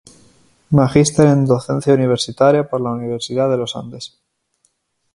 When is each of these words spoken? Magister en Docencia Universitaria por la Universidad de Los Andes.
Magister 0.71 1.27
en 1.27 1.45
Docencia 1.45 1.93
Universitaria 1.93 2.67
por 2.67 2.81
la 2.81 2.89
Universidad 2.89 3.51
de 3.51 3.57
Los 3.57 3.75
Andes. 3.75 4.17